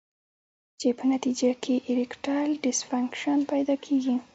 چې 0.79 0.87
پۀ 0.97 1.03
نتېجه 1.13 1.51
کښې 1.63 1.75
ايريکټائل 1.87 2.51
ډسفنکشن 2.63 3.39
پېدا 3.51 3.75
کيږي 3.85 4.15